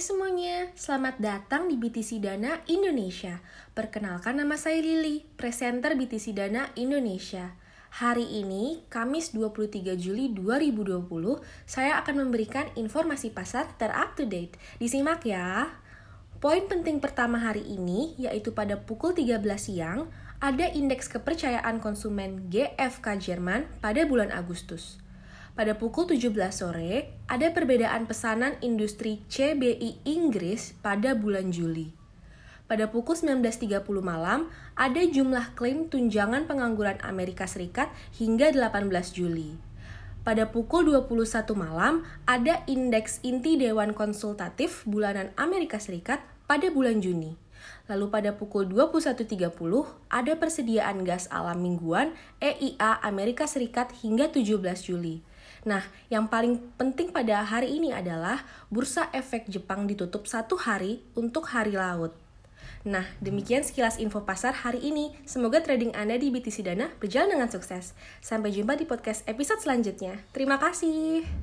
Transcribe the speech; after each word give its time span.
semuanya, 0.00 0.72
selamat 0.80 1.20
datang 1.20 1.68
di 1.68 1.76
BTC 1.76 2.24
Dana 2.24 2.64
Indonesia. 2.72 3.44
Perkenalkan 3.76 4.40
nama 4.40 4.56
saya 4.56 4.80
Lili, 4.80 5.28
presenter 5.36 5.92
BTC 5.92 6.32
Dana 6.32 6.72
Indonesia. 6.72 7.52
Hari 8.00 8.40
ini, 8.40 8.80
Kamis 8.88 9.36
23 9.36 10.00
Juli 10.00 10.32
2020, 10.32 11.04
saya 11.68 12.00
akan 12.00 12.16
memberikan 12.16 12.72
informasi 12.80 13.28
pasar 13.28 13.76
terup 13.76 14.16
to 14.16 14.24
date. 14.24 14.56
Disimak 14.80 15.20
ya. 15.28 15.68
Poin 16.40 16.64
penting 16.64 16.96
pertama 17.04 17.36
hari 17.36 17.60
ini, 17.68 18.16
yaitu 18.16 18.56
pada 18.56 18.80
pukul 18.80 19.12
13 19.12 19.36
siang, 19.60 20.08
ada 20.40 20.64
indeks 20.72 21.12
kepercayaan 21.12 21.76
konsumen 21.76 22.48
GFK 22.48 23.20
Jerman 23.20 23.68
pada 23.84 24.08
bulan 24.08 24.32
Agustus. 24.32 24.96
Pada 25.60 25.76
pukul 25.76 26.08
17 26.08 26.32
sore, 26.56 27.12
ada 27.28 27.52
perbedaan 27.52 28.08
pesanan 28.08 28.56
industri 28.64 29.20
CBI 29.28 30.00
Inggris 30.08 30.72
pada 30.80 31.12
bulan 31.12 31.52
Juli. 31.52 31.92
Pada 32.64 32.88
pukul 32.88 33.12
19.30 33.12 33.84
malam, 34.00 34.48
ada 34.72 35.04
jumlah 35.04 35.52
klaim 35.52 35.92
tunjangan 35.92 36.48
pengangguran 36.48 36.96
Amerika 37.04 37.44
Serikat 37.44 37.92
hingga 38.16 38.56
18 38.56 38.88
Juli. 39.12 39.60
Pada 40.24 40.48
pukul 40.48 40.96
21 40.96 41.28
malam, 41.52 42.08
ada 42.24 42.64
indeks 42.64 43.20
inti 43.20 43.60
Dewan 43.60 43.92
Konsultatif 43.92 44.88
bulanan 44.88 45.28
Amerika 45.36 45.76
Serikat 45.76 46.24
pada 46.48 46.72
bulan 46.72 47.04
Juni. 47.04 47.36
Lalu 47.88 48.06
pada 48.10 48.30
pukul 48.36 48.68
21.30 48.68 49.50
ada 50.12 50.32
persediaan 50.38 51.02
gas 51.02 51.26
alam 51.28 51.58
mingguan 51.58 52.14
EIA 52.38 53.02
Amerika 53.02 53.48
Serikat 53.48 53.90
hingga 54.04 54.30
17 54.30 54.60
Juli. 54.86 55.22
Nah, 55.64 55.84
yang 56.08 56.28
paling 56.28 56.60
penting 56.80 57.12
pada 57.12 57.44
hari 57.44 57.76
ini 57.76 57.92
adalah 57.92 58.44
bursa 58.72 59.12
efek 59.12 59.48
Jepang 59.52 59.84
ditutup 59.84 60.24
satu 60.24 60.56
hari 60.56 61.04
untuk 61.12 61.52
hari 61.52 61.76
laut. 61.76 62.16
Nah, 62.80 63.04
demikian 63.20 63.60
sekilas 63.60 64.00
info 64.00 64.24
pasar 64.24 64.56
hari 64.64 64.80
ini. 64.80 65.12
Semoga 65.28 65.60
trading 65.60 65.92
Anda 65.92 66.16
di 66.16 66.32
BTC 66.32 66.64
Dana 66.64 66.88
berjalan 66.96 67.36
dengan 67.36 67.52
sukses. 67.52 67.92
Sampai 68.24 68.56
jumpa 68.56 68.80
di 68.80 68.88
podcast 68.88 69.20
episode 69.28 69.60
selanjutnya. 69.60 70.24
Terima 70.32 70.56
kasih. 70.56 71.39